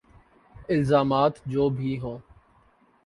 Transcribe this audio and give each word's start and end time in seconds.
الزامات 0.69 1.33
جو 1.45 1.69
بھی 1.69 1.99
ہوں۔ 1.99 2.17